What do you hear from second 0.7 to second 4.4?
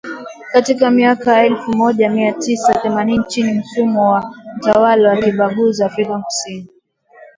miaka elfu moja mia tisa themanini chini ya mfumo wa